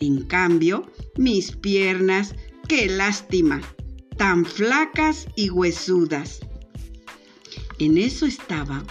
[0.00, 2.34] En cambio, mis piernas,
[2.68, 3.62] qué lástima,
[4.16, 6.40] tan flacas y huesudas.
[7.78, 8.84] En eso estaba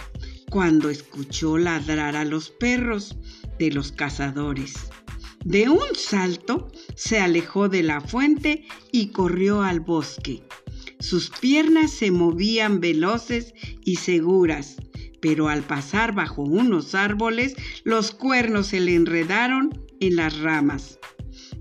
[0.50, 3.16] cuando escuchó ladrar a los perros
[3.58, 4.74] de los cazadores.
[5.44, 10.42] De un salto se alejó de la fuente y corrió al bosque.
[10.98, 14.76] Sus piernas se movían veloces y seguras,
[15.20, 20.98] pero al pasar bajo unos árboles los cuernos se le enredaron en las ramas.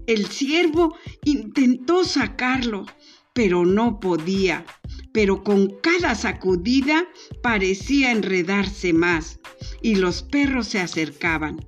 [0.08, 2.86] El ciervo intentó sacarlo,
[3.34, 4.66] pero no podía,
[5.16, 7.08] pero con cada sacudida
[7.42, 9.40] parecía enredarse más
[9.82, 11.66] y los perros se acercaban.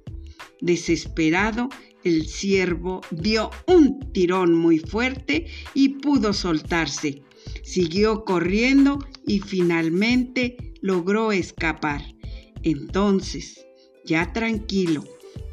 [0.59, 1.69] Desesperado,
[2.03, 7.21] el ciervo dio un tirón muy fuerte y pudo soltarse.
[7.63, 12.03] Siguió corriendo y finalmente logró escapar.
[12.63, 13.65] Entonces,
[14.03, 15.05] ya tranquilo,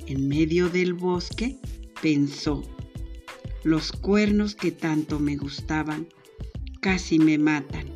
[0.09, 1.60] en medio del bosque,
[2.03, 2.65] pensó,
[3.62, 6.09] los cuernos que tanto me gustaban
[6.84, 7.87] casi me matan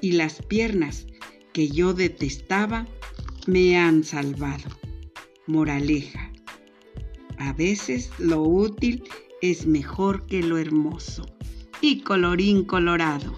[0.00, 1.08] y las piernas
[1.52, 2.86] que yo detestaba
[3.48, 4.70] me han salvado.
[5.48, 6.30] Moraleja.
[7.38, 9.02] A veces lo útil
[9.40, 11.26] es mejor que lo hermoso.
[11.80, 13.36] Y colorín colorado.